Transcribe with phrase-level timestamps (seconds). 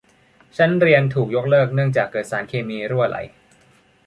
[0.57, 3.17] ชั้นเรียนถูกยกเลิกเนื่องจากเกิดสารเคมีรั่วไหล